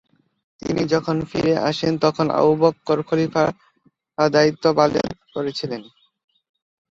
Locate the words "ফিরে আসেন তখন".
1.29-2.27